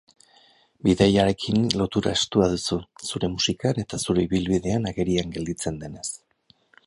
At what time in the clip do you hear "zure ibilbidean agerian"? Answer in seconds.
4.05-5.35